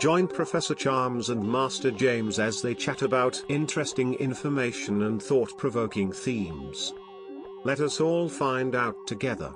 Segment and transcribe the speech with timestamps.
[0.00, 6.10] Join Professor Charms and Master James as they chat about interesting information and thought provoking
[6.10, 6.94] themes.
[7.64, 9.52] Let us all find out together.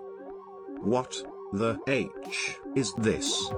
[0.82, 1.16] What
[1.54, 3.50] the H is this?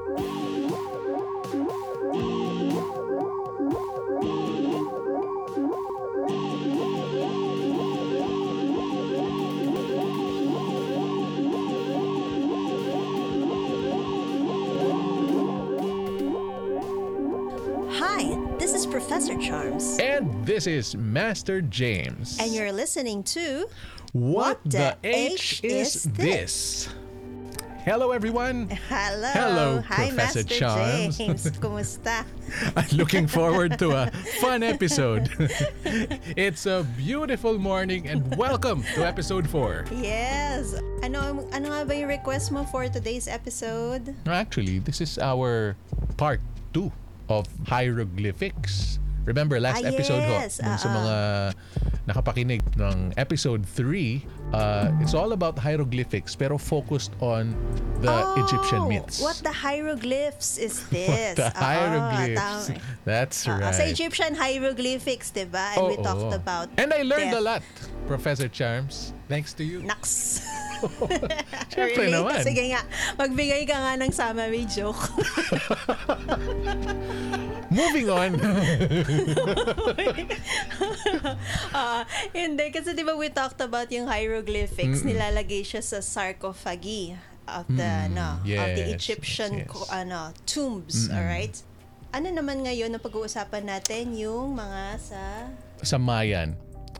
[19.47, 22.37] Charms, And this is Master James.
[22.41, 23.71] and you're listening to
[24.11, 26.89] What, What the the H, H is is this?
[27.87, 28.67] Hello, everyone.
[28.91, 29.31] Hello.
[29.31, 31.19] Hello, Hi, Professor Master Charms.
[31.19, 31.47] James.
[31.63, 32.27] Kumusta?
[32.75, 34.11] I'm looking forward to a
[34.43, 35.31] fun episode.
[36.35, 39.87] it's a beautiful morning and welcome to episode 4.
[39.95, 40.75] Yes.
[41.07, 44.11] Ano ano nga ba yung request mo for today's episode?
[44.27, 45.79] Actually, this is our
[46.19, 46.43] part
[46.75, 46.91] 2
[47.31, 48.99] of hieroglyphics.
[49.27, 50.63] Remember last Ah, episode yes.
[50.63, 50.95] ho, sa Ah, ah.
[50.95, 51.17] mga
[52.07, 54.23] nakapakinig ng episode 3,
[54.55, 57.51] uh, it's all about hieroglyphics pero focused on
[57.99, 59.19] the Egyptian Oh, myths.
[59.19, 61.35] What the hieroglyphs is this?
[61.35, 62.71] the Oo, hieroglyphs.
[62.71, 62.79] tama.
[63.03, 63.75] That's Oo, right.
[63.75, 65.75] Sa Egyptian hieroglyphics, di ba?
[65.75, 66.07] And we Oo.
[66.07, 67.59] talked about And I learned a death.
[67.59, 67.63] lot,
[68.07, 69.11] Professor Charms.
[69.27, 69.83] Thanks to you.
[69.83, 70.39] Naks.
[71.73, 72.41] Siyempre naman.
[72.43, 72.83] Sige nga,
[73.17, 75.01] magbigay ka nga ng summary joke.
[77.77, 78.31] Moving on.
[81.77, 87.13] Ah, hindi, kasi di ba we talked about yung hieroglyphics, nilalagay siya sa sarcophagi
[87.45, 89.71] of the, no, of the yes, Egyptian yes, yes.
[89.71, 91.61] co- ano, tombs, alright?
[92.17, 95.21] Ano naman ngayon ang pag-uusapan natin yung mga sa...
[95.85, 96.57] sa Mayan.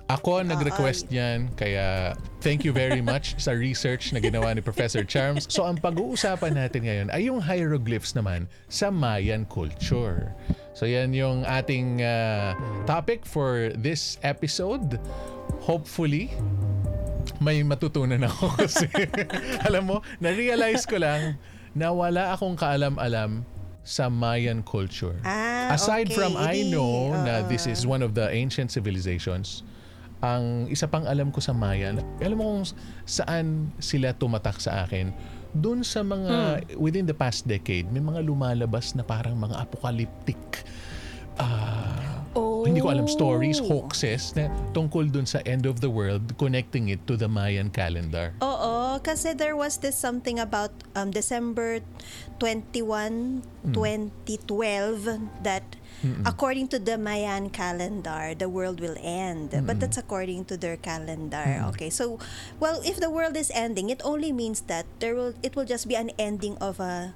[0.07, 5.03] Ako ang nag-request niyan, kaya thank you very much sa research na ginawa ni Professor
[5.03, 5.51] Charms.
[5.51, 10.31] So ang pag-uusapan natin ngayon ay yung hieroglyphs naman sa Mayan culture.
[10.79, 12.55] So yan yung ating uh,
[12.87, 15.03] topic for this episode.
[15.67, 16.31] Hopefully,
[17.43, 18.87] may matutunan ako kasi
[19.67, 21.35] alam mo, na-realize ko lang
[21.75, 23.43] na wala akong kaalam-alam
[23.87, 25.19] sa Mayan culture.
[25.23, 26.19] Ah, Aside okay.
[26.19, 27.51] from I know na oo.
[27.51, 29.67] this is one of the ancient civilizations,
[30.25, 32.65] ang isa pang alam ko sa Mayan, alam mo kung
[33.05, 35.13] saan sila tumatak sa akin?
[35.57, 40.41] Doon sa mga, within the past decade, may mga lumalabas na parang mga apocalyptic
[41.41, 42.69] ah, Oh.
[42.69, 47.01] hindi ko alam stories, hoaxes na tungkol dun sa end of the world connecting it
[47.09, 48.37] to the Mayan calendar.
[48.45, 51.81] Oo, kasi there was this something about um, December
[52.39, 53.43] 21,
[53.73, 55.65] 2012 that
[56.25, 59.51] according to the Mayan calendar, the world will end.
[59.67, 61.65] But that's according to their calendar.
[61.75, 61.91] Okay.
[61.91, 62.19] So,
[62.61, 65.89] well, if the world is ending, it only means that there will it will just
[65.89, 67.15] be an ending of a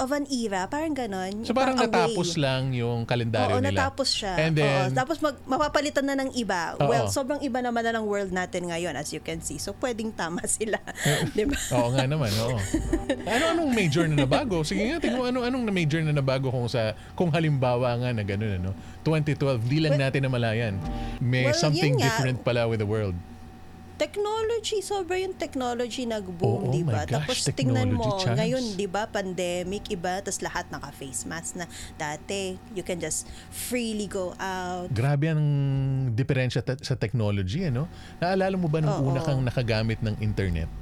[0.00, 1.44] of an era, parang ganon.
[1.44, 2.40] So parang natapos way.
[2.40, 3.70] lang yung kalendaryo Oo, nila.
[3.86, 4.32] natapos siya.
[4.34, 6.74] And then, Oo, tapos mag, mapapalitan na ng iba.
[6.74, 6.88] Oo.
[6.88, 9.56] Well, sobrang iba naman na ng world natin ngayon as you can see.
[9.56, 10.80] So, pwedeng tama sila.
[11.30, 11.54] Di ba?
[11.74, 12.56] Oo nga naman, oo.
[13.22, 14.64] ano anong major na nabago?
[14.64, 18.10] Sige nga, tingnan mo ano anong na major na nabago kung sa kung halimbawa nga
[18.10, 18.72] na gano'n ano.
[19.02, 20.74] 2012, di lang Well- natin namalayan.
[21.18, 22.08] May Well, something nga.
[22.08, 23.12] different pala with the world.
[24.00, 27.04] Technology, sobra yung technology nag-boom, Oo, di ba?
[27.04, 28.32] Tapos tingnan mo, Chance.
[28.40, 31.68] ngayon, di ba, pandemic, iba, tapos lahat naka-face mask na.
[32.00, 34.88] Dati, you can just freely go out.
[34.88, 35.44] Grabe ang
[36.16, 37.92] diferensya ta- sa technology, ano?
[38.24, 39.12] Naalala mo ba nung Oo.
[39.12, 40.72] una kang nakagamit ng internet?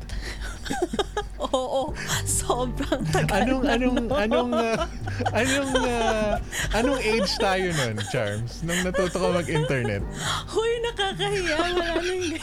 [1.38, 1.94] Oo,
[2.26, 4.18] sobrang tagal Anong na anong nun.
[4.18, 4.78] anong ah,
[5.40, 6.32] anong ah,
[6.74, 8.66] anong age tayo nun, Charms?
[8.66, 10.02] Nung natuto ka mag-internet?
[10.50, 11.56] Huy, nakakahiya.
[11.78, 12.42] Maraming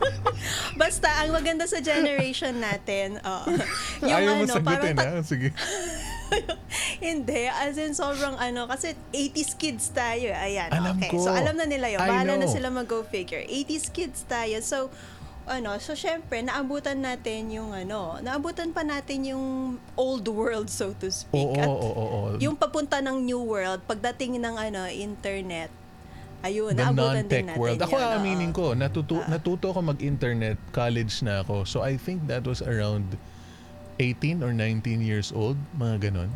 [0.80, 3.44] Basta, ang maganda sa generation natin, oh,
[4.06, 5.26] yung Ayaw mo ano, sagutin, parang ha?
[5.26, 5.48] Sige.
[7.02, 10.30] Hindi, as in sobrang ano, kasi 80s kids tayo.
[10.30, 11.10] Ayan, Alam okay.
[11.10, 11.26] ko.
[11.26, 11.98] So alam na nila yun.
[11.98, 13.42] Bahala na sila mag-go figure.
[13.42, 14.62] 80s kids tayo.
[14.62, 14.94] So,
[15.46, 19.46] ano, so syempre, naabutan natin yung ano, naabutan pa natin yung
[19.94, 21.42] old world, so to speak.
[21.42, 22.28] Oo, At oo, oo, oo.
[22.38, 25.72] yung papunta ng new world, pagdating ng ano, internet,
[26.40, 27.80] ayun, the naabutan din natin world.
[27.80, 28.12] Ako yun, oo.
[28.14, 29.28] aaminin ko, natuto, Ah.
[29.28, 31.64] natuto ako mag-internet, college na ako.
[31.66, 33.16] So I think that was around
[33.98, 36.30] 18 or 19 years old, mga ganon.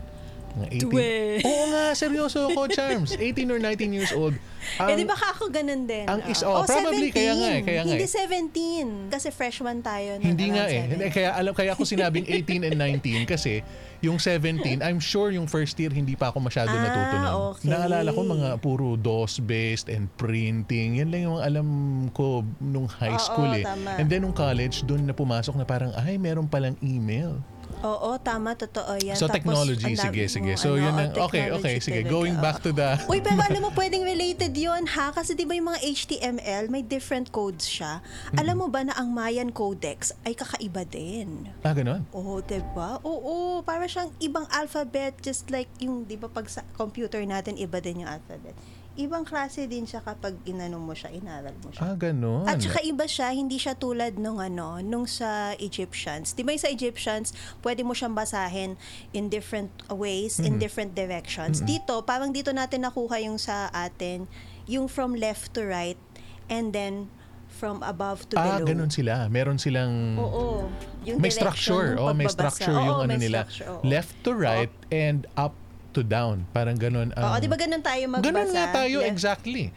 [0.55, 0.83] Mga 18.
[0.87, 1.13] Dwe.
[1.43, 3.11] Oo nga, seryoso ako, Charms.
[3.13, 4.35] 18 or 19 years old.
[4.35, 6.07] eh, Ang- di baka ako ganun din.
[6.07, 6.51] ang is- Oo.
[6.53, 9.11] oh, probably, kaya nga eh, kaya nga Hindi eh.
[9.11, 9.11] 17.
[9.11, 10.17] Kasi freshman tayo.
[10.17, 10.87] Hindi nga eh.
[10.87, 11.17] Hindi, 17.
[11.17, 13.67] kaya alam kaya ako sinabing 18 and 19 kasi
[14.01, 17.35] yung 17, I'm sure yung first year hindi pa ako masyado Ah, natuto nun.
[17.51, 17.67] okay.
[17.67, 20.97] Naalala ko mga puro DOS based and printing.
[20.97, 21.67] Yan lang yung alam
[22.11, 23.65] ko nung high Oo, school eh.
[23.65, 23.97] tama.
[23.97, 27.43] And then nung college, doon na pumasok na parang ay meron palang email.
[27.85, 29.13] Oo, tama, totoo yan.
[29.13, 30.53] So, Tapos, technology, ang dami sige, sige.
[30.57, 32.01] mong So, ano, yun ang, okay, okay, technology sige.
[32.01, 32.89] talaga, Going back to the...
[33.13, 35.13] Uy, pero alam mo, pwedeng related yon ha?
[35.13, 38.01] Kasi di ba yung mga HTML, may different codes siya.
[38.41, 41.53] Alam mo ba na ang Mayan Codex ay kakaiba din?
[41.61, 42.09] Ah, ganun?
[42.17, 43.05] Oo, diba?
[43.05, 47.85] Oo, para siyang ibang alphabet, just like yung, di ba, pag sa computer natin, iba
[47.85, 48.57] din yung alphabet.
[48.95, 51.83] Ibang klase din siya kapag inano mo siya, inaral mo siya.
[51.83, 52.47] Ah, ganun.
[52.47, 56.31] At saka iba siya, hindi siya tulad nung ano, nung sa Egyptians.
[56.31, 57.35] Di ba sa Egyptians,
[57.67, 58.79] pwede mo siyang basahin
[59.11, 61.59] in different ways, in different directions.
[61.59, 64.31] Dito, parang dito natin nakuha yung sa atin,
[64.71, 65.99] yung from left to right,
[66.47, 67.11] and then
[67.51, 68.67] from above to Ah, below.
[68.71, 69.27] ganun sila.
[69.27, 70.19] Meron silang...
[70.19, 70.71] Oo.
[71.07, 71.99] Yung may structure.
[71.99, 73.47] Oh, may structure yung Oo, ano nila.
[73.47, 73.83] structure, oo.
[73.83, 75.55] Left to right and up
[75.95, 76.45] to down.
[76.51, 77.15] Parang ganun.
[77.15, 78.27] Oo, ang- di ba ganun tayo magbasa?
[78.27, 79.71] Ganun nga tayo, Left- exactly.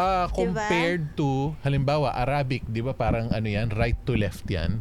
[0.00, 4.80] Ah, compared to, halimbawa, Arabic, di ba parang ano yan, right to left yan.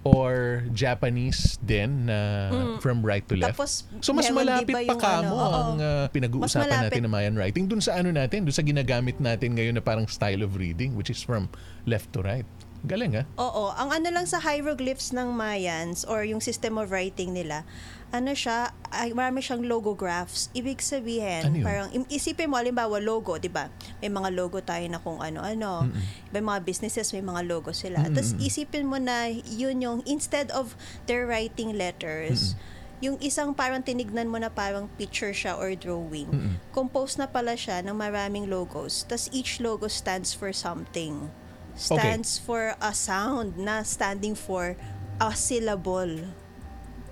[0.00, 2.48] Or Japanese din na
[2.80, 3.52] from right to left.
[3.52, 3.56] Mm.
[3.60, 3.70] Tapos,
[4.00, 5.52] so mas malapit pa kamo ano, oo.
[5.52, 9.54] ang ah, pinag-uusapan natin ng Mayan writing dun sa ano natin, dun sa ginagamit natin
[9.54, 11.52] ngayon na parang style of reading which is from
[11.84, 12.48] left to right.
[12.80, 13.24] Galing ah.
[13.36, 17.68] Oo, ang ano lang sa hieroglyphs ng Mayans or yung system of writing nila,
[18.10, 20.50] ano siya, ay, marami siyang logographs.
[20.56, 21.66] Ibig sabihin, Ano yun?
[21.66, 23.70] parang isipin mo, halimbawa logo, di ba?
[24.02, 25.86] May mga logo tayo na kung ano-ano.
[26.34, 28.02] May mga businesses, may mga logo sila.
[28.10, 30.74] Tapos isipin mo na yun yung, instead of
[31.06, 32.58] their writing letters,
[33.00, 36.28] yung isang parang tinignan mo na parang picture siya or drawing,
[36.74, 39.04] composed na pala siya ng maraming logos.
[39.06, 41.30] Tapos each logo stands for something
[41.80, 44.76] stands for a sound na standing for
[45.16, 46.28] a syllable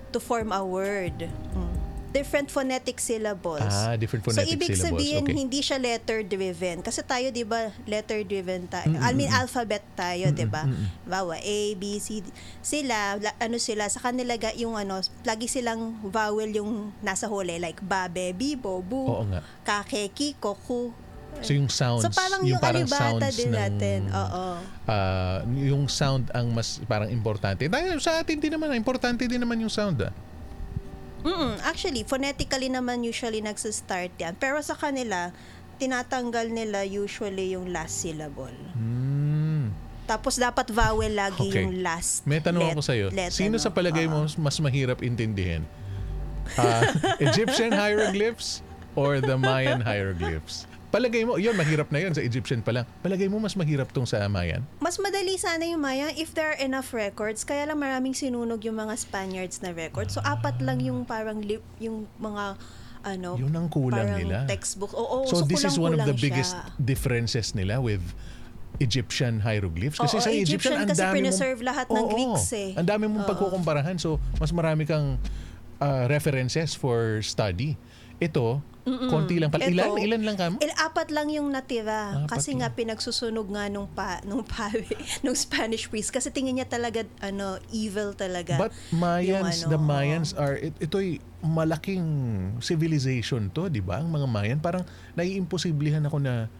[0.09, 1.25] to form a word.
[1.53, 1.77] Mm.
[2.09, 3.61] Different phonetic syllables.
[3.61, 4.97] Ah, different so, phonetic ibig syllables.
[4.97, 5.35] sabihin, Okay.
[5.37, 6.81] hindi siya letter-driven.
[6.81, 8.97] Kasi tayo, di ba, letter-driven tayo.
[8.97, 10.65] I mean, alphabet tayo, di ba?
[11.05, 12.21] Bawa, A, B, C.
[12.21, 12.33] D.
[12.59, 17.61] Sila, la- ano sila, sa kanila ga- yung ano, lagi silang vowel yung nasa huli.
[17.61, 19.45] Like, babe, bibo, bu, Oo nga.
[19.61, 20.89] kake, kiko, ku.
[21.39, 23.99] So yung sounds, So, parang yung yung, parang sounds din ng, natin.
[24.11, 24.45] Oo.
[24.85, 27.63] ah, yung sound ang mas parang importante.
[27.65, 30.11] Dahil sa atin din naman, importante din naman yung sound ah.
[31.19, 34.35] Mm, actually, phonetically naman usually nagsistart yan.
[34.35, 35.31] Pero sa kanila,
[35.75, 38.55] tinatanggal nila usually yung last syllable.
[38.71, 39.71] Hmm.
[40.03, 41.63] Tapos dapat vowel lagi Okay.
[41.63, 43.07] yung last May tanong let- ako sa'yo.
[43.11, 43.63] let, Sino ano.
[43.63, 45.63] sa palagay mo mas mahirap intindihin?
[46.55, 46.83] Ah,
[47.21, 48.59] Egyptian hieroglyphs
[48.93, 50.65] or the Mayan hieroglyphs?
[50.89, 52.85] Palagay mo, yun, mahirap na yun sa Egyptian pa lang.
[53.05, 54.65] Palagay mo mas mahirap tong sa Mayan?
[54.81, 57.45] Mas madali sana yung Maya if there are enough records.
[57.45, 60.17] Kaya lang maraming sinunog yung mga Spaniards na records.
[60.17, 62.57] So, apat lang yung parang lip, yung mga
[63.05, 64.37] ano, Yun ang kulang parang nila.
[64.49, 64.91] textbook.
[64.97, 66.73] Oo, so, this is one of the biggest siya.
[66.81, 68.01] differences nila with
[68.81, 70.01] Egyptian hieroglyphs.
[70.01, 71.17] Kasi Oo, sa Egyptian, Egyptian ang kasi dami
[71.61, 72.71] lahat ng Oo, Greeks eh.
[72.73, 73.29] Ang dami mong Oo.
[73.29, 73.95] pagkukumparahan.
[74.01, 75.21] So, mas marami kang
[75.77, 77.77] ah, references for study.
[78.19, 78.59] Ito,
[79.11, 79.69] konti lang pala.
[79.69, 79.89] Ilan?
[79.91, 80.55] Ito, Ilan lang kamo?
[80.61, 82.25] Il, apat lang yung natira.
[82.25, 82.65] Apat kasi lang.
[82.65, 84.85] nga pinagsusunog nga nung pa nung pare,
[85.23, 88.57] nung Spanish priest kasi tingin niya talaga ano evil talaga.
[88.57, 92.03] But Mayans, Yung ano, the Mayans are, it, ito'y malaking
[92.59, 94.03] civilization to, di ba?
[94.03, 94.83] Ang mga Mayan, parang
[95.15, 96.51] naiimposiblihan ako na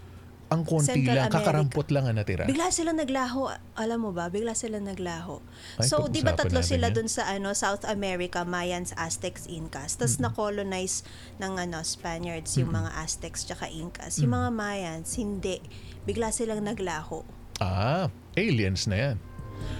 [0.49, 1.37] ang konti Central lang, America.
[1.45, 2.43] kakarampot lang ang natira.
[2.49, 4.33] Bigla sila naglaho, alam mo ba?
[4.33, 5.37] Bigla sila naglaho.
[5.77, 6.95] Ay, so, di ba tatlo sila yan.
[6.97, 10.01] dun sa ano South America, Mayans, Aztecs, Incas.
[10.01, 11.05] Tapos na-colonize
[11.37, 14.17] ng ano Spaniards yung mga Aztecs tsaka Incas.
[14.17, 15.61] Yung mga Mayans, hindi.
[16.09, 17.21] Bigla silang naglaho.
[17.61, 19.15] Ah, aliens na yan.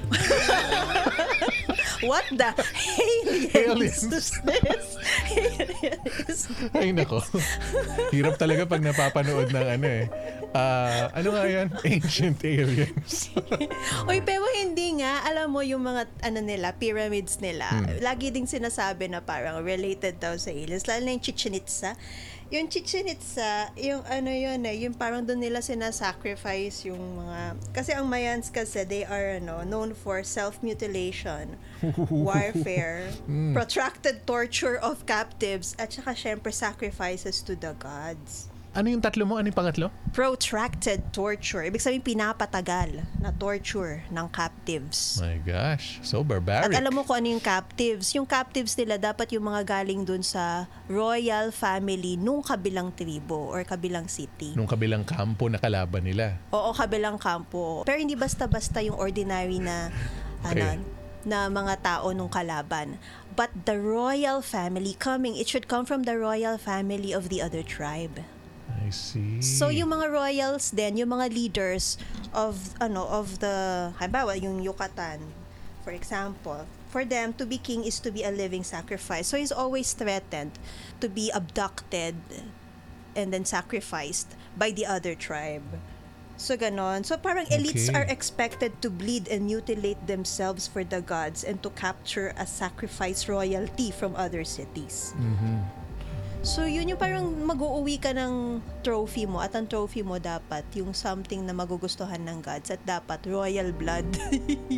[2.00, 2.56] What the
[3.56, 4.04] Aliens.
[4.04, 4.28] is this?
[6.72, 7.20] Ay nako.
[8.16, 10.06] Hirap talaga pag napapanood ng ano eh.
[10.56, 11.68] Ah, ano nga yan?
[11.94, 13.30] Ancient aliens.
[14.10, 17.70] Uy, pero hindi nga, alam mo yung mga ano nila, pyramids nila,
[18.02, 20.90] lagi ding sinasabi na parang related daw sa aliens.
[20.90, 21.94] Lalo na yung Chichen Itza.
[22.50, 27.94] Yung Chichen Itza, yung ano yun eh, yung parang doon nila sinasacrifice yung mga, kasi
[27.94, 31.54] ang Mayans kasi, they are ano, known for self-mutilation,
[32.10, 33.14] warfare,
[33.54, 39.38] protracted torture of captives, at saka syempre sacrifices to the gods ano yung tatlo mo?
[39.38, 39.90] Ano yung pangatlo?
[40.10, 41.62] protracted torture.
[41.64, 45.22] Ibig sabihin, pinapatagal na torture ng captives.
[45.22, 46.74] My gosh, so At barbaric.
[46.76, 48.12] alam mo kung ano yung captives.
[48.14, 53.62] Yung captives nila, dapat yung mga galing dun sa royal family nung kabilang tribo or
[53.62, 54.58] kabilang city.
[54.58, 56.42] Nung kabilang kampo na kalaban nila.
[56.50, 57.86] Oo, kabilang kampo.
[57.86, 59.94] Pero hindi basta-basta yung ordinary na,
[60.40, 60.56] Okay.
[60.56, 60.84] ano,
[61.22, 62.96] na mga tao nung kalaban.
[63.36, 67.60] But the royal family coming, it should come from the royal family of the other
[67.62, 68.24] tribe.
[68.80, 69.42] I see.
[69.42, 72.00] So yung mga royals then yung mga leaders
[72.34, 75.20] of ano of the halimbawa yung Yucatan
[75.90, 79.28] for example, for them to be king is to be a living sacrifice.
[79.28, 80.60] So he's always threatened
[81.02, 82.16] to be abducted
[83.16, 85.66] and then sacrificed by the other tribe.
[86.38, 87.06] So ganon.
[87.06, 91.70] So parang elites are expected to bleed and mutilate themselves for the gods and to
[91.74, 95.18] capture a sacrifice royalty from other cities.
[95.18, 95.79] Mm-hmm.
[96.40, 100.96] So yun yung parang mag-uuwi ka ng trophy mo at ang trophy mo dapat yung
[100.96, 104.08] something na magugustuhan ng gods at dapat royal blood.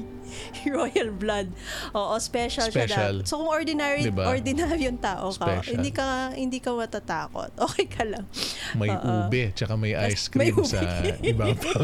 [0.76, 1.54] royal blood.
[1.94, 3.22] Oo, special, siya Special.
[3.22, 3.30] dapat.
[3.30, 4.26] So kung ordinary Diba?
[4.26, 5.72] ordinary yung tao ka, Special.
[5.78, 7.54] hindi ka hindi ka matatakot.
[7.72, 8.26] Okay ka lang.
[8.74, 9.30] May Oo.
[9.30, 10.66] ube, tsaka may ice May cream ube.
[10.66, 10.82] sa
[11.32, 11.82] ibabaw.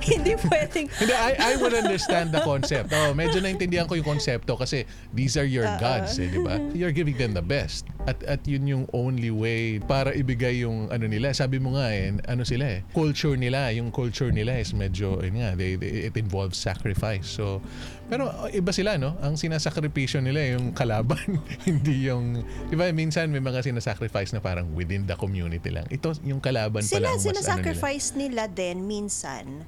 [0.00, 2.88] hindi pwedeng Hindi, I, I would understand the concept.
[2.96, 6.56] Oh, medyo naintindihan ko yung konsepto kasi these are your gods, eh, di ba?
[6.72, 7.84] You're giving them the best.
[8.08, 11.34] At at yun yung only way para ibigay yung ano nila.
[11.34, 15.40] Sabi mo nga eh, ano sila eh, culture nila, yung culture nila is medyo, yun
[15.42, 17.26] nga, they, they- it involves sacrifice.
[17.26, 17.58] So,
[18.06, 19.18] pero iba sila, no?
[19.24, 24.70] Ang sinasakripisyo nila yung kalaban, hindi yung, di ba, minsan may mga sinasacrifice na parang
[24.76, 25.88] within the community lang.
[25.88, 27.74] Ito, yung kalaban sila pala sila ano
[28.12, 28.20] nila.
[28.20, 29.64] nila din minsan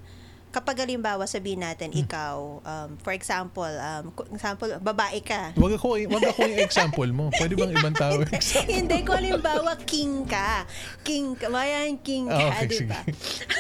[0.50, 2.02] kapag halimbawa sabihin natin Hmm.
[2.02, 7.30] ikaw um, for example um, example babae ka Wag ako, wag ako yung example mo.
[7.30, 8.66] Pwede bang ibang tao yung example?
[8.74, 10.66] hindi ko halimbawa king ka
[11.06, 12.90] king ka mayan king ka okay, di sige.
[12.90, 13.00] ba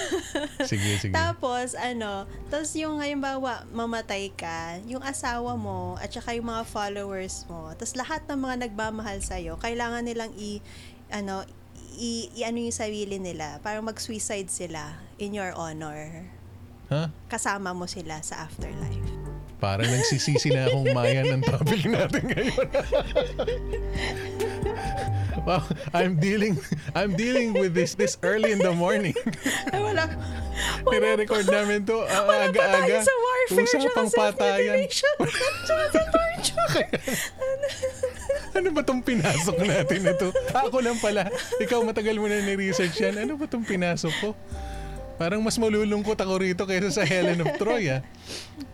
[0.70, 1.14] sige, sige.
[1.14, 7.46] tapos ano tapos yung halimbawa mamatay ka yung asawa mo at saka yung mga followers
[7.46, 10.58] mo tapos lahat ng mga nagmamahal sa kailangan nilang i
[11.10, 11.46] ano
[12.00, 16.26] i, i ano yung sarili nila para mag-suicide sila in your honor
[16.90, 17.06] Ha?
[17.30, 18.98] kasama mo sila sa afterlife.
[19.60, 22.66] Parang nagsisisi na akong mayan ng topic natin ngayon.
[25.44, 25.60] wow,
[25.92, 26.56] I'm dealing
[26.96, 29.12] I'm dealing with this this early in the morning.
[29.70, 30.08] Ay, wala.
[30.88, 32.98] Nire-record namin to ah, Wala pa tayo aga-aga.
[33.04, 34.78] sa warfare Usapang tsaka patayan.
[34.88, 36.84] Tsaka self-torture.
[38.50, 40.28] Ano ba tong pinasok natin ito?
[40.52, 41.28] Ako lang pala.
[41.60, 43.14] Ikaw matagal mo na ni-research yan.
[43.20, 44.32] Ano ba tong pinasok ko?
[45.20, 48.00] Parang mas malulungkot ako rito kaysa sa Helen of Troy ah.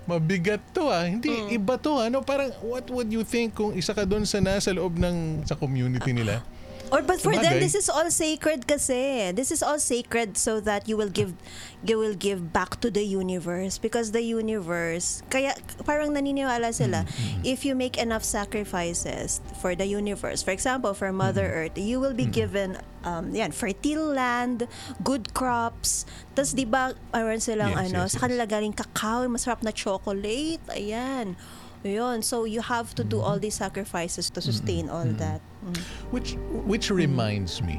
[0.07, 1.03] Mabigat to ah.
[1.03, 1.59] Hindi, Mm.
[1.59, 2.23] iba to ano.
[2.23, 6.15] Parang what would you think kung isa ka doon sa nasa loob ng sa community
[6.15, 6.47] nila?
[6.87, 7.67] Or but for them Sabagay.
[7.67, 9.35] this is all sacred kasi.
[9.35, 11.35] This is all sacred so that you will give
[11.83, 17.03] you will give back to the universe because the universe kaya parang naniniwala sila
[17.43, 20.47] if you make enough sacrifices for the universe.
[20.47, 24.67] For example, for Mother Earth, you will be given um yan, fertile land,
[25.07, 26.05] good crops.
[26.35, 28.23] Tapos 'di ba mayroon silang Yes, ano, yes, sa yes.
[28.27, 30.61] kanila galing cacao, masarap na chocolate.
[30.75, 31.39] Ayan.
[31.87, 32.19] Yun.
[32.27, 35.39] So you have to do all these sacrifices to sustain all that.
[35.63, 35.79] Mm.
[36.11, 36.35] Which
[36.67, 37.79] which reminds me,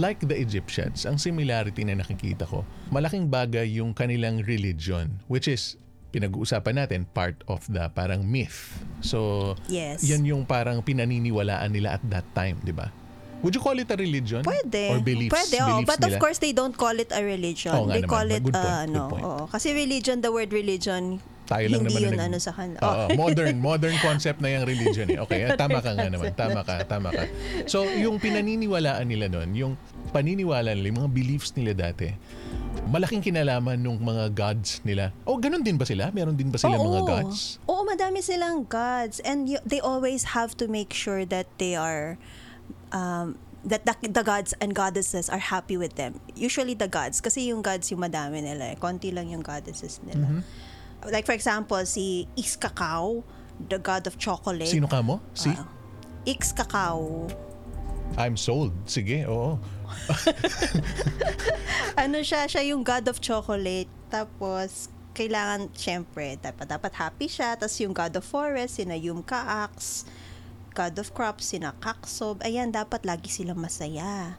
[0.00, 5.76] like the Egyptians, ang similarity na nakikita ko, malaking bagay yung kanilang religion, which is
[6.10, 8.82] pinag-uusapan natin part of the parang myth.
[8.98, 10.02] So, Yes.
[10.02, 12.90] yan yung parang pinaniniwalaan nila at that time, di ba?
[13.40, 14.44] Would you call it a religion?
[14.44, 14.92] Pwede.
[14.92, 15.32] Or beliefs?
[15.32, 15.80] Pwede, oh.
[15.80, 16.20] beliefs But of nila?
[16.20, 17.72] course, they don't call it a religion.
[17.72, 18.12] Oo nga they naman.
[18.12, 19.24] call it, Good point, uh, good ano, point.
[19.24, 19.42] oo.
[19.48, 21.18] Kasi religion, the word religion,
[21.50, 22.78] Tayo lang hindi naman yun na nag- ano sa kanila.
[22.78, 25.18] Oo, modern, modern concept na yung religion eh.
[25.18, 26.30] Okay, eh, tama ka nga naman.
[26.30, 27.26] Tama ka, tama ka.
[27.66, 29.72] So, yung pinaniniwalaan nila nun, yung
[30.14, 32.14] paniniwala nila, yung mga beliefs nila dati,
[32.86, 35.10] malaking kinalaman nung mga gods nila.
[35.26, 36.14] Oh, ganun din ba sila?
[36.14, 36.86] Meron din ba sila Oo.
[36.86, 37.58] mga gods?
[37.66, 39.18] Oo, madami silang gods.
[39.26, 42.14] And you, they always have to make sure that they are,
[42.92, 46.20] um, that the, the gods and goddesses are happy with them.
[46.34, 48.76] Usually the gods, kasi yung gods yung madami nila eh.
[48.76, 50.26] Konti lang yung goddesses nila.
[50.26, 51.12] Mm-hmm.
[51.12, 53.22] Like for example, si Iskakao,
[53.68, 54.68] the god of chocolate.
[54.68, 55.20] Sino ka mo?
[55.36, 55.52] Si?
[55.52, 55.68] Ah.
[56.24, 57.28] Ixkakao.
[58.16, 58.72] I'm sold.
[58.88, 59.60] Sige, oo.
[62.02, 63.88] ano siya, siya yung god of chocolate.
[64.10, 67.54] Tapos, kailangan, syempre, dapat, dapat happy siya.
[67.54, 70.08] Tapos yung god of forest, sina Yum Kaaks.
[70.70, 72.40] God of crops, sina Kaksob.
[72.46, 74.38] Ayan, dapat lagi silang masaya.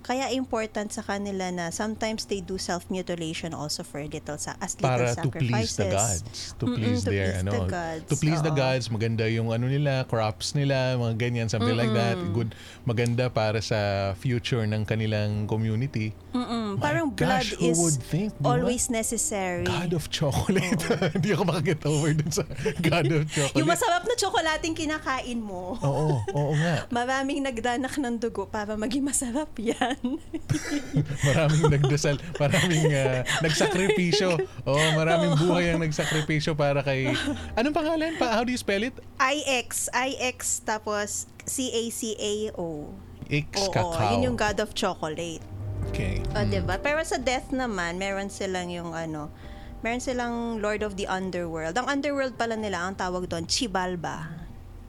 [0.00, 4.88] Kaya important sa kanila na sometimes they do self-mutilation also for little sa as little
[4.88, 5.76] Para to please sacrifices.
[5.76, 6.20] the gods.
[6.54, 7.52] To Mm-mm, please to their, please ano.
[7.52, 8.04] the gods.
[8.04, 8.58] To please the Oo.
[8.58, 8.84] gods.
[8.88, 12.16] Maganda yung ano nila, crops nila, mga ganyan, something like that.
[12.30, 12.56] Good.
[12.82, 13.78] Maganda para sa
[14.14, 16.16] future ng kanilang community.
[16.30, 18.48] Mm-mm, My Parang gosh, blood who is would think, di ba?
[18.50, 19.64] always necessary.
[19.64, 20.76] God of chocolate.
[21.16, 22.44] Hindi ako makaget over dun sa
[22.78, 23.56] God of chocolate.
[23.56, 25.76] yung masarap na tsokolating kinakain mo.
[25.78, 26.84] Oo, oo nga.
[26.98, 29.87] Maraming nagdanak ng dugo para maging masarap yan.
[31.28, 34.36] Maraming nagdasal, maraming ah, nagsakripisyo.
[34.68, 37.12] Oo, maraming buhay ang nagsakripisyo para kay...
[37.58, 38.16] Anong pangalan?
[38.16, 38.96] Pa, how do you spell it?
[39.20, 42.92] IX, IX, tapos C-A-C-A-O.
[43.28, 44.16] X Oo, Cacao.
[44.16, 45.44] yun yung God of Chocolate.
[45.92, 46.20] Okay.
[46.36, 46.76] O, diba?
[46.80, 49.32] Pero sa death naman, meron silang yung ano,
[49.78, 51.78] Meron silang Lord of the Underworld.
[51.78, 54.26] Ang Underworld pala nila, ang tawag doon, Chibalba.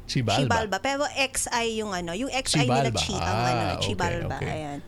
[0.09, 0.65] Chibalba.
[0.65, 0.77] Chibalba.
[0.81, 2.99] Pero XI yung ano, yung XI nila Chibalba.
[2.99, 4.35] Chi, ang Ah, ano, okay, Chibalba.
[4.41, 4.49] okay.
[4.49, 4.79] Ayan.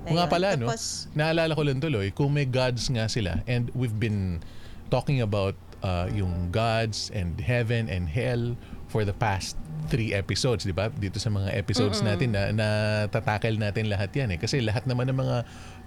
[0.00, 0.32] O nga Ayun.
[0.32, 0.66] pala, no?
[0.68, 4.40] Tapos, Naalala ko lang tuloy, kung may gods nga sila, and we've been
[4.88, 8.56] talking about uh, yung gods and heaven and hell
[8.88, 9.54] for the past
[9.86, 10.90] three episodes, di ba?
[10.90, 12.68] Dito sa mga episodes natin na, na
[13.06, 14.38] tatakel natin lahat yan eh.
[14.38, 15.36] Kasi lahat naman ng mga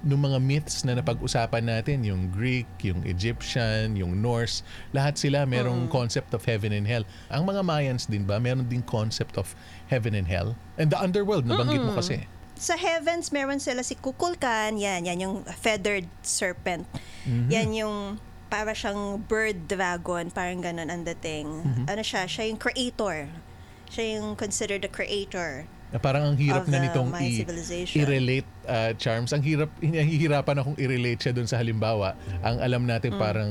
[0.03, 5.87] ng mga myths na napag-usapan natin, yung Greek, yung Egyptian, yung Norse, lahat sila merong
[5.87, 7.07] concept of heaven and hell.
[7.31, 9.55] Ang mga Mayans din ba, meron din concept of
[9.87, 10.59] heaven and hell?
[10.75, 12.27] And the underworld, nabanggit mo kasi.
[12.53, 14.79] sa heavens, meron sila si Kukulkan.
[14.79, 16.87] Yan, yan yung feathered serpent.
[17.27, 17.49] Mm-hmm.
[17.49, 17.95] Yan yung
[18.47, 20.29] para siyang bird dragon.
[20.29, 21.49] Parang ganun ang dating.
[21.49, 21.85] Mm-hmm.
[21.89, 22.23] Ano siya?
[22.29, 23.27] Siya yung creator.
[23.89, 25.67] Siya yung considered the creator.
[25.93, 27.45] Na parang ang hirap Of na nitong i-
[27.93, 29.29] i-relate uh, charms.
[29.29, 32.17] Ang hirap hinahihirapan akong i-relate siya doon sa halimbawa.
[32.41, 33.21] Ang alam natin Mm.
[33.21, 33.49] parang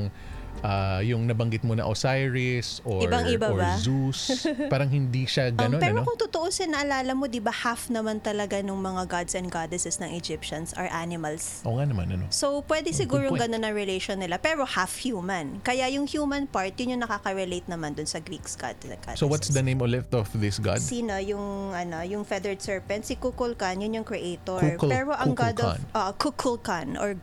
[0.61, 3.73] uh, yung nabanggit mo na Osiris or Ibang-iba or ba?
[3.77, 4.45] Zeus.
[4.73, 6.07] parang hindi siya Um, ganun pero ano.
[6.07, 10.13] kung tutuusin, naalala mo, di ba half naman talaga ng mga gods and goddesses ng
[10.13, 11.65] Egyptians are animals.
[11.65, 12.29] Oo nga naman ano.
[12.29, 13.49] So, pwede siguro point.
[13.49, 14.37] ganun na relation nila.
[14.37, 15.59] Pero half human.
[15.61, 19.15] Kaya yung human part, yun yung nakaka-relate naman dun sa Greek goddesses.
[19.15, 20.83] So what's the name ulit of this god?
[20.83, 24.59] Sino yung ano, yung feathered serpent, si Kukulkan, yun yung creator.
[24.75, 25.95] Kukul- Pero ang god of Kukulkan.
[25.95, 27.15] uh, Kukulkan or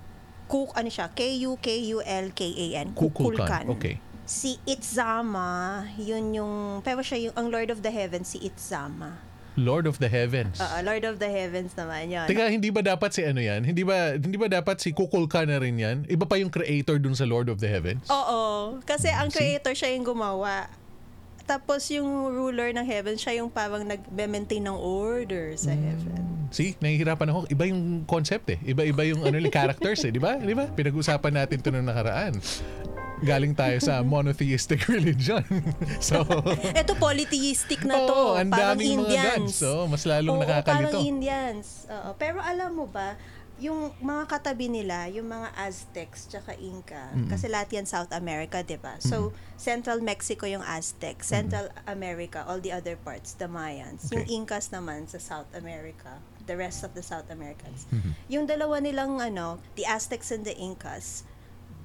[0.50, 2.98] Kuk ano siya, K U K U L K A N.
[2.98, 3.70] Kukulkan.
[3.78, 4.02] Okay.
[4.26, 9.30] Si Itzama, yun yung pero siya yung ang Lord of the Heavens si Itzama.
[9.60, 10.56] Lord of the Heavens.
[10.58, 12.26] Oo, Lord of the Heavens naman yun.
[12.26, 13.68] Teka, hindi ba dapat si ano yan?
[13.68, 16.08] Hindi ba hindi ba dapat si Kukulka na rin yan?
[16.08, 18.08] Iba pa yung creator dun sa Lord of the Heavens?
[18.08, 20.72] Oo, kasi ang creator siya yung gumawa.
[21.50, 25.82] Tapos yung ruler ng heaven, siya yung parang nag-maintain ng order sa Hmm.
[25.82, 26.22] heaven.
[26.50, 27.40] See, nahihirapan ako.
[27.48, 28.60] Iba yung concept eh.
[28.64, 30.10] Iba-iba yung ano, characters eh.
[30.10, 30.38] Di ba?
[30.38, 30.66] Di ba?
[30.68, 32.38] Pinag-usapan natin to nung nakaraan.
[33.20, 35.42] Galing tayo sa monotheistic religion.
[36.02, 36.22] so,
[36.72, 38.06] Ito polytheistic na to.
[38.08, 39.46] Oo, ang parang daming mga Indians.
[39.46, 39.54] gods.
[39.58, 40.98] So, mas lalong Oo, nakakalito.
[40.98, 41.68] parang Indians.
[41.88, 42.10] Oo.
[42.16, 43.14] Pero alam mo ba,
[43.60, 48.80] yung mga katabi nila, yung mga Aztecs tsaka Inca, kasi lahat yan South America, di
[48.80, 48.96] ba?
[49.04, 54.08] So, Central Mexico yung Aztec, Central America, all the other parts, the Mayans.
[54.16, 54.36] Yung Okay.
[54.36, 57.88] Incas naman sa South America, the rest of the South Americans.
[57.92, 58.12] Mm-hmm.
[58.32, 61.28] Yung dalawa nilang, ano, the Aztecs and the Incas,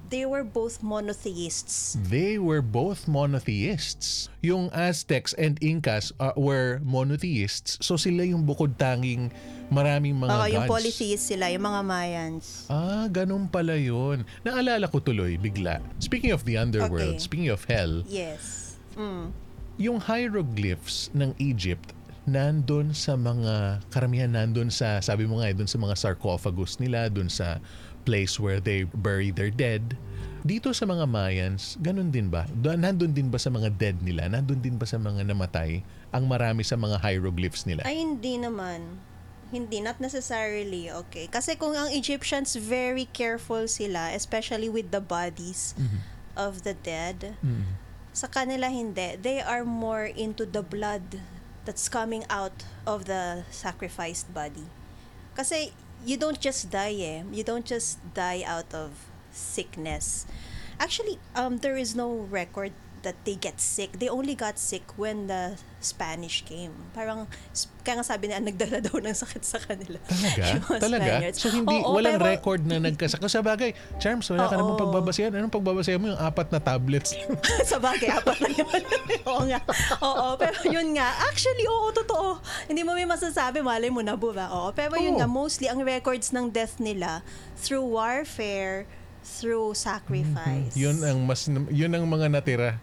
[0.09, 1.97] they were both monotheists.
[2.07, 4.29] they were both monotheists.
[4.41, 7.81] Yung Aztecs and Incas uh, were monotheists.
[7.81, 9.33] So, sila yung bukod tanging
[9.67, 10.53] maraming mga Oo, gods.
[10.53, 12.69] yung polytheists sila, yung mga Mayans.
[12.69, 14.21] Ah, ganun pala yun.
[14.45, 15.81] Naalala ko tuloy bigla.
[15.97, 17.25] Speaking of the underworld, Okay.
[17.25, 18.77] speaking of hell, Yes.
[18.93, 19.33] Mm.
[19.75, 21.91] yung hieroglyphs ng Egypt
[22.25, 27.05] nandun sa mga karamihan nandun sa sabi mo nga eh, dun sa mga sarcophagus nila
[27.05, 27.61] dun sa
[28.05, 29.97] place where they bury their dead
[30.45, 34.61] dito sa mga Mayans ganun din ba nandun din ba sa mga dead nila nandun
[34.61, 35.81] din ba sa mga namatay
[36.13, 39.03] ang marami sa mga hieroglyphs nila Ay, hindi naman.
[39.53, 41.29] Hindi, not necessarily, okay.
[41.29, 45.77] Kasi kung ang Egyptians, very careful sila, especially with the bodies
[46.33, 47.37] of the dead.
[47.45, 47.77] Mm.
[48.09, 49.21] Sa kanila, hindi.
[49.21, 51.21] They are more into the blood
[51.63, 54.65] that's coming out of the sacrificed body.
[55.37, 57.23] Kasi you don't just die eh.
[57.31, 60.25] You don't just die out of sickness.
[60.79, 62.71] Actually, um, there is no record
[63.05, 63.93] that they get sick.
[63.95, 66.73] They only got sick when the Spanish came.
[66.91, 67.29] Parang,
[67.85, 70.01] kaya nga sabi nila, nagdala daw ng sakit sa kanila.
[70.01, 70.43] Talaga?
[70.81, 71.05] Talaga?
[71.05, 71.37] Spaniards.
[71.37, 73.29] So hindi, Oo, walang pero- record na nagkasakit.
[73.29, 74.61] Sa bagay, Charms, wala ka Oo.
[74.65, 75.29] namang pagbabasehan.
[75.31, 76.09] Anong pagbabasehan mo?
[76.09, 77.37] Yung apat na tablets lang.
[77.71, 78.81] sa bagay, apat na yun.
[79.29, 79.59] oo nga.
[80.01, 81.05] Oo, pero yun nga.
[81.29, 82.41] Actually, oo, totoo.
[82.65, 84.49] Hindi mo may masasabi, malay mo na bura.
[84.49, 85.19] Oo, pero yun Oo.
[85.21, 87.21] nga, mostly, ang records ng death nila
[87.61, 88.89] through warfare,
[89.25, 90.77] through sacrifice.
[90.77, 92.77] yun ang mas yun ang mga natira.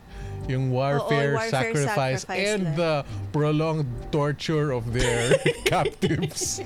[0.48, 2.74] Yung warfare, Oo, warfare, sacrifice, sacrifice and lang.
[2.74, 2.92] the
[3.30, 5.38] prolonged torture of their
[5.70, 6.58] captives.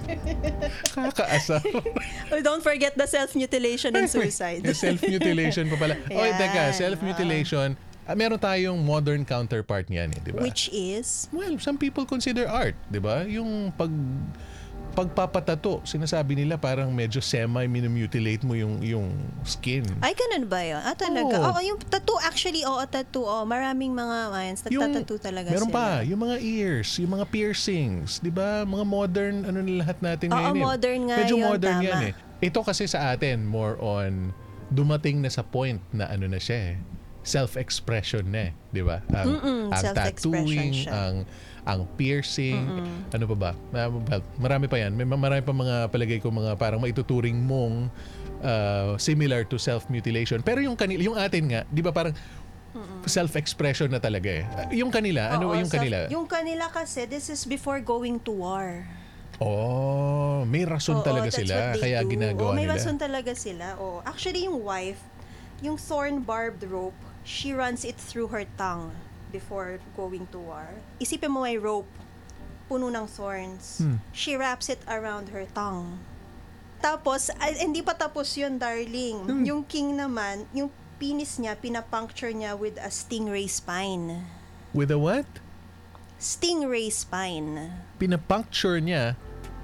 [0.92, 1.60] Kakaasar.
[2.32, 4.64] Oh, don't forget the self-mutilation and suicide.
[4.64, 5.94] Yung self-mutilation pa pala.
[6.10, 6.40] Oy, Yan.
[6.40, 7.76] teka, self-mutilation.
[8.06, 10.38] ah, meron tayong modern counterpart niyan, eh, di ba?
[10.38, 13.26] Which is, Well, some people consider art, 'di ba?
[13.26, 13.90] Yung pag
[14.96, 19.12] pagpapatato, sinasabi nila parang medyo semi-mutilate mo yung yung
[19.44, 19.84] skin.
[20.00, 20.80] ay, ganun ba yun?
[20.80, 21.36] Ah, talaga?
[21.36, 21.52] Oo.
[21.52, 23.28] Oo, yung tattoo, actually, oo, tattoo.
[23.28, 25.76] Oo, maraming mga Mayans, nagtatattoo talaga meron sila.
[25.76, 28.64] pa, yung mga ears, yung mga piercings, 'di ba?
[28.64, 30.56] Mga modern ano na lahat natin Oo, ngayon.
[30.56, 30.64] eh.
[30.64, 31.84] modern nga Medyo yun, modern tama.
[31.84, 32.12] yan eh.
[32.40, 34.32] Ito kasi sa atin more on
[34.72, 36.76] dumating na sa point na ano na siya eh
[37.26, 39.02] self-expression na eh, 'di ba?
[39.10, 40.92] Ang, Mm-mm, ang tattooing, siya.
[40.94, 41.14] ang
[41.66, 42.62] ang piercing,
[43.10, 43.50] ano pa ba?
[44.38, 44.94] Marami pa 'yan.
[44.94, 47.90] May marami pa mga palagay ko mga parang maituturing mong
[48.40, 50.46] uh, similar to self-mutilation.
[50.46, 52.14] Pero yung kanila, yung atin nga, di ba parang
[53.08, 54.44] self-expression na talaga eh.
[54.76, 56.06] Yung kanila, ano Oo, yung self- kanila?
[56.12, 58.84] Yung kanila kasi, this is before going to war.
[59.36, 62.08] Oh, may rason Oo, talaga sila kaya do.
[62.08, 62.76] ginagawa Oo, may nila.
[62.76, 63.76] rason talaga sila.
[63.76, 65.00] Oh, actually yung wife,
[65.60, 68.92] yung thorn barbed rope, she runs it through her tongue
[69.36, 70.72] before going to war.
[70.96, 71.88] Isipin mo may rope,
[72.72, 73.84] puno ng thorns.
[73.84, 74.00] Hmm.
[74.16, 76.00] She wraps it around her tongue.
[76.80, 79.28] Tapos, ay, hindi pa tapos yun, darling.
[79.28, 79.44] Hmm.
[79.44, 84.24] Yung king naman, yung penis niya, pinapuncture niya with a stingray spine.
[84.72, 85.28] With a what?
[86.16, 87.68] Stingray spine.
[88.00, 89.16] Pinapuncture niya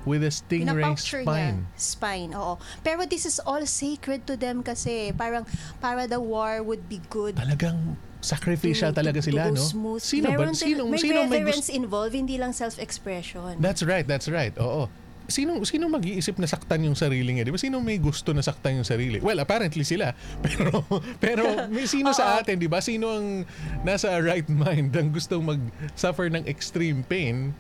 [0.05, 1.25] with a stingray spine.
[1.25, 1.79] niya.
[1.79, 2.59] Spine, oo.
[2.85, 5.47] Pero this is all sacred to them kasi parang
[5.81, 7.39] para the war would be good.
[7.39, 9.61] Talagang sacrificial to- talaga to- to sila, go no?
[9.61, 10.01] smooth.
[10.01, 10.39] Sino ba?
[10.39, 11.77] Meron Sino, may sino may reverence gusto?
[11.77, 13.59] involved, hindi lang self-expression.
[13.59, 14.55] That's right, that's right.
[14.57, 14.87] Oo.
[15.25, 17.43] Sino sino mag-iisip na saktan yung sarili niya?
[17.43, 17.57] Di ba?
[17.57, 19.19] Sino may gusto na saktan yung sarili?
[19.19, 20.15] Well, apparently sila.
[20.45, 20.83] Pero
[21.19, 22.79] pero may sino sa atin, di ba?
[22.79, 23.47] Sino ang
[23.83, 27.55] nasa right mind ang gustong mag-suffer ng extreme pain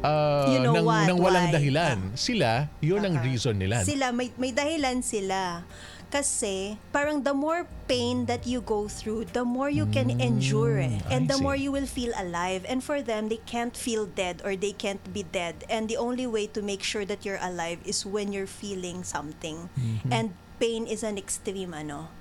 [0.00, 1.04] uh, You know ng, what?
[1.04, 1.54] ng walang Why?
[1.54, 1.98] dahilan?
[2.14, 3.82] Sila, yun ang Ah, reason nila.
[3.82, 5.66] Sila, may, may dahilan sila.
[6.12, 11.00] Kasi, parang the more pain that you go through, the more you can endure it.
[11.08, 12.68] And Mm, I the more you will feel alive.
[12.68, 15.64] And for them, they can't feel dead or they can't be dead.
[15.72, 19.72] And the only way to make sure that you're alive is when you're feeling something.
[19.72, 20.12] Mm-hmm.
[20.12, 22.12] And pain is an extreme, ano,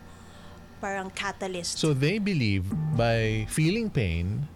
[0.80, 1.76] parang catalyst.
[1.78, 4.48] So they believe by feeling pain,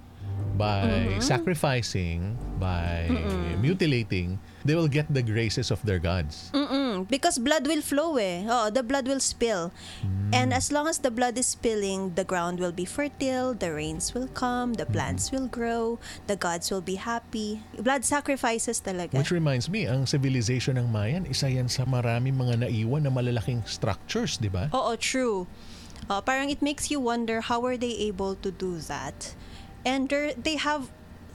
[0.56, 1.20] by Mm-hmm.
[1.20, 3.12] sacrificing, by
[3.60, 6.50] mutilating, they will get the graces of their gods.
[6.52, 8.44] Mm, because blood will flow eh.
[8.50, 9.72] Oo, the blood will spill.
[10.34, 14.12] And as long as the blood is spilling, the ground will be fertile, the rains
[14.18, 17.62] will come, the plants will grow, the gods will be happy.
[17.78, 19.14] Blood sacrifices talaga.
[19.14, 23.64] Which reminds me, ang civilization ng Mayan, isa yan sa maraming mga naiwan na malalaking
[23.70, 24.68] structures, di ba?
[24.74, 25.48] Oo, true.
[26.10, 29.34] Uh, parang it makes you wonder how are they able to do that?
[29.86, 30.90] And they have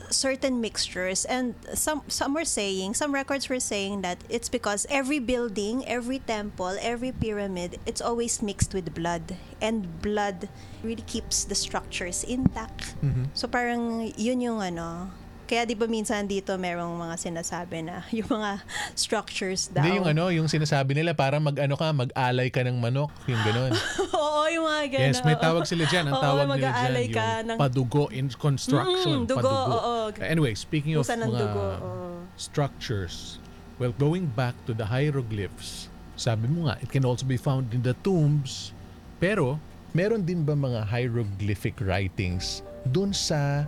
[0.09, 5.19] certain mixtures and some some were saying some records were saying that it's because every
[5.19, 10.49] building every temple every pyramid it's always mixed with blood and blood
[10.83, 12.97] really keeps the structures intact.
[13.05, 13.37] Mm-hmm.
[13.37, 15.13] So parang yun yung ano
[15.51, 18.63] kaya di ba minsan dito merong mga sinasabi na yung mga
[18.95, 23.11] structures daw Hindi yung ano, yung sinasabi nila para mag-ano ka, mag-alay ka ng manok,
[23.27, 23.75] yung ganun.
[24.15, 25.11] Oo, yung mga ganun.
[25.11, 26.07] Yes, may tawag sila dyan.
[26.07, 29.27] Ang Oo, tawag nila dyan, ka yung ng- padugo in construction.
[29.27, 29.75] Mm, dugo, padugo.
[29.75, 29.95] oo.
[30.23, 32.23] Anyway, speaking of mga dugo, oo.
[32.39, 33.43] structures,
[33.83, 37.83] well, going back to the hieroglyphs, sabi mo nga, it can also be found in
[37.83, 38.71] the tombs.
[39.19, 39.59] Pero,
[39.91, 43.67] meron din ba mga hieroglyphic writings dun sa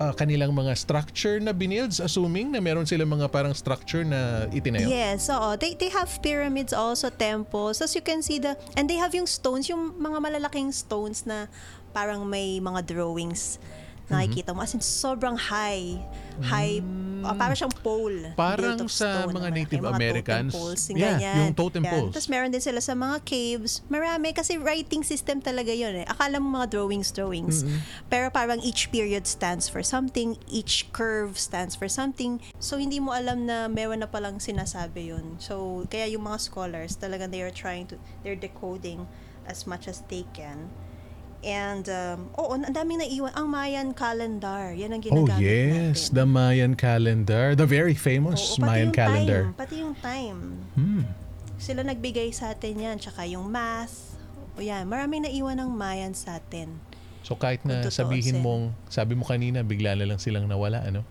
[0.00, 4.88] ah, kanilang mga structure na binields, assuming na meron sila mga parang structure na itinayo?
[4.88, 5.56] Yes, oo.
[5.56, 7.80] They, they have pyramids also, temples.
[7.80, 11.48] As you can see the, and they have yung stones, yung mga malalaking stones na
[11.96, 13.56] parang may mga drawings
[14.06, 14.62] nakikita mo.
[14.62, 15.98] As in, sobrang high.
[16.36, 16.84] High,
[17.24, 18.36] ah, parang siyang pole.
[18.36, 19.56] Parang sa stone mga malaki.
[19.56, 20.50] Native Mga Americans.
[20.52, 21.36] Totem poles, yung Yeah, ganyan.
[21.40, 21.92] yung totem Yan.
[21.96, 22.12] poles.
[22.12, 23.72] Tapos meron din sila sa mga caves.
[23.88, 24.28] Marami.
[24.36, 26.06] Kasi writing system talaga yun eh.
[26.06, 27.64] Akala mo mga drawings, drawings.
[28.12, 30.36] Pero parang each period stands for something.
[30.46, 32.38] Each curve stands for something.
[32.60, 35.40] So, hindi mo alam na meron na palang sinasabi yun.
[35.40, 39.08] So, kaya yung mga scholars, talagang they are trying to, they're decoding
[39.48, 40.68] as much as they can.
[41.44, 43.32] And, um, oo, ang daming naiwan.
[43.36, 46.14] Ang Mayan calendar, yan ang Oh ginagamit yes, natin.
[46.16, 49.42] the Mayan calendar, the very Oo, famous pati Mayan yung calendar.
[49.46, 50.38] Time, pati yung time.
[50.74, 51.04] Hmm.
[51.56, 52.96] Sila nagbigay sa atin yan.
[53.00, 54.16] Tsaka yung math.
[54.56, 56.72] O yan, maraming naiwan ng Mayan sa atin.
[57.26, 61.02] So kahit na Kung sabihin mong, sabi mo kanina, bigla na lang silang nawala, ano?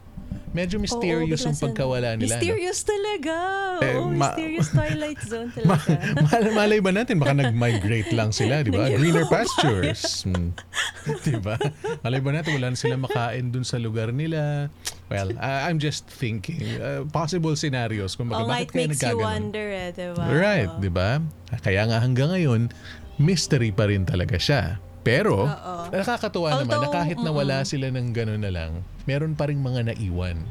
[0.55, 2.31] Medyo mysterious Oo, yung pagkawala nila.
[2.31, 2.39] no?
[2.39, 3.35] Mysterious talaga.
[3.83, 6.23] Eh, Oo, ma- mysterious Twilight Zone Ma- talaga.
[6.23, 8.87] mal- malay ba natin, baka nag-migrate lang sila, di ba?
[8.87, 10.23] Greener pastures.
[10.23, 10.55] Hmm.
[11.27, 11.59] di ba?
[12.01, 14.71] Malay ba natin, wala na sila makain dun sa lugar nila.
[15.05, 16.63] Well, I- I'm just thinking.
[16.79, 18.15] uh, possible scenarios.
[18.15, 19.27] Kung oh, bakit kaya makes you nagkaganon.
[19.51, 20.23] wonder eh, diba?
[20.25, 20.79] Right, Oo.
[20.79, 21.19] di ba?
[21.59, 22.71] Kaya nga hanggang ngayon,
[23.17, 24.79] mystery pa rin talaga siya.
[25.05, 25.73] Pero, Oo.
[25.93, 29.93] nakakatuwa naman na Although, kahit nawala sila ng gano'n na lang, meron pa rin mga
[29.93, 30.41] naiwan.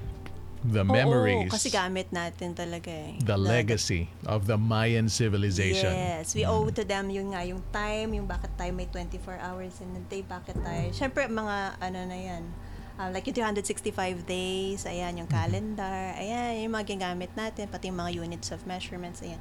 [0.65, 3.21] The Oo, memories, kasi gamit natin talaga eh.
[3.21, 5.93] the legacy of the Mayan civilization.
[5.93, 9.77] Yes, we owe to them yung nga, yung time, yung bakit tayo may 24 hours
[9.85, 10.89] in a day, bakit tayo.
[10.89, 12.49] Siyempre, mga ano na yan,
[12.97, 18.01] uh, like yung 365 days, ayan, yung calendar, ayan, yung mga ginagamit natin, pati yung
[18.01, 19.37] mga units of measurements, ayan.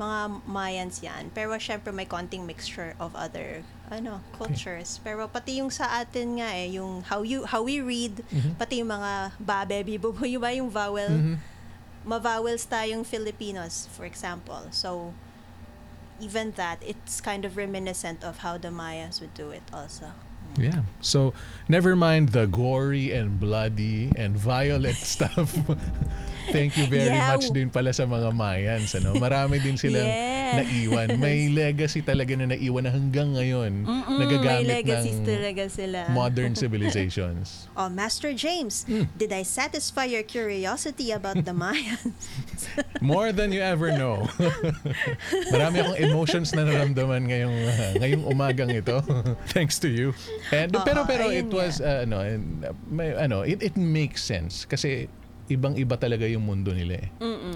[0.00, 1.28] Mga Mayans yan.
[1.34, 5.00] Pero syempre may konting mixture of other ano cultures.
[5.04, 8.24] Pero pati yung sa atin nga eh, yung how you how we read,
[8.56, 11.36] pati yung mga babe, bibo, yung ba yung vowel,
[12.04, 14.66] ma-vowels tayong Filipinos, for example.
[14.72, 15.14] So,
[16.20, 20.10] even that, it's kind of reminiscent of how the Mayas would do it also.
[20.58, 20.82] Yeah.
[21.00, 21.32] So,
[21.68, 25.56] never mind the gory and bloody and violent stuff.
[26.50, 27.30] Thank you very Yeah.
[27.30, 28.96] much din pala sa mga Mayans.
[28.96, 29.14] Ano?
[29.14, 30.58] Marami din silang Yes.
[30.58, 31.08] naiwan.
[31.16, 35.98] May legacy talaga na naiwan na hanggang ngayon Mm, nagagamit may legacies ng talaga sila.
[36.10, 37.70] modern civilizations.
[37.72, 39.06] Oh, Master James, Hmm.
[39.14, 42.12] did I satisfy your curiosity about the Mayans?
[43.00, 44.26] More than you ever know.
[45.50, 49.00] Marami akong emotions na naramdaman ngayong uh, ngayong umagang ito.
[49.50, 50.14] Thanks to you.
[50.50, 54.62] And pero pero it was uh, ano, and, uh, may, ano, it it makes sense
[54.64, 55.10] kasi
[55.46, 57.08] ibang-iba talaga yung mundo nila eh.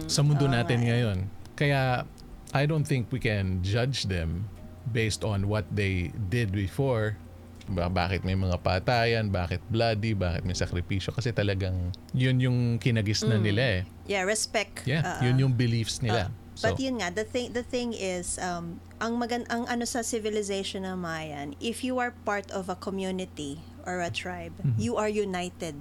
[0.06, 1.18] Sa mundo natin ngayon.
[1.52, 2.04] Kaya
[2.50, 4.46] I don't think we can judge them
[4.88, 7.18] based on what they did before.
[7.66, 13.26] Ba- bakit may mga patayan, bakit bloody, bakit may sakripisyo kasi talagang yun yung kinagis
[13.26, 13.82] na nila eh.
[14.06, 14.86] yeah, respect.
[14.86, 16.30] Yeah, uh, yun yung beliefs nila.
[16.56, 20.86] But yun nga, the thing the thing is um ang magan ang ano sa civilization
[20.86, 24.78] ng Mayan, if you are part of a community or a tribe, Mm-hmm.
[24.78, 25.76] you are united.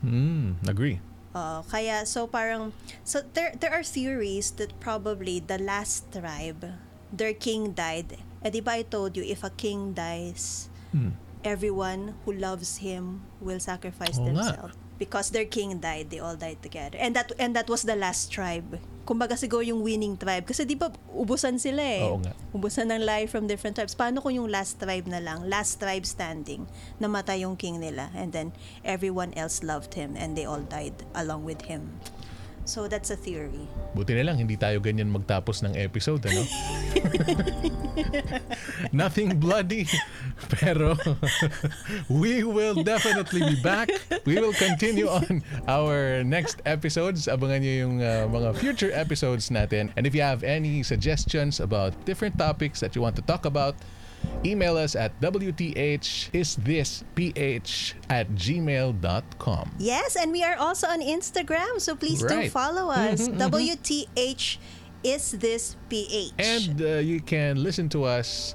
[0.00, 1.02] Mm, agree.
[1.34, 2.70] Uh, kaya so parang
[3.02, 6.62] so there there are theories that probably the last tribe
[7.10, 8.22] their king died.
[8.46, 11.18] Eh di ba I told you if a king dies, Hmm.
[11.42, 14.70] everyone who loves him will sacrifice Oo nga.
[14.98, 16.98] Because their king died they all died together.
[17.00, 18.78] And that and that was the last tribe.
[19.04, 20.48] Kumbaga siguro yung winning tribe.
[20.48, 22.08] Kasi di ba ubusan sila eh.
[22.08, 22.32] Oo nga.
[22.56, 23.92] ubusan ng life from different tribes.
[23.92, 26.66] Paano kung yung last tribe na lang last tribe standing
[27.02, 31.44] namatay yung king nila and then everyone else loved him and they all died along
[31.44, 31.98] with him
[32.64, 36.42] so that's a theory Buti na lang, hindi tayo ganyan magtapos ng episode, ano?
[38.90, 39.86] Nothing bloody.
[40.58, 40.98] Pero
[42.10, 43.86] we will definitely be back.
[44.26, 47.30] We will continue on our next episodes.
[47.30, 49.94] Abangan nyo yung uh, mga future episodes natin.
[49.94, 53.78] And if you have any suggestions about different topics that you want to talk about,
[54.44, 59.70] email us at wthisisthisph at gmail.com.
[59.78, 63.28] Yes, and we are also on Instagram, so please do follow us.
[63.28, 64.58] WTH
[65.02, 66.32] is this PH.
[66.38, 68.54] And uh, you can listen to us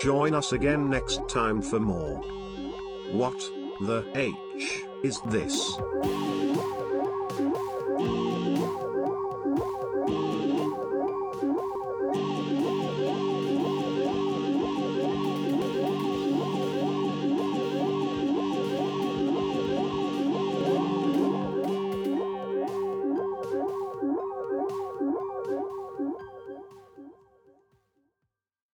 [0.00, 2.16] Join us again next time for more.
[3.12, 3.38] What
[3.80, 5.76] the H is this?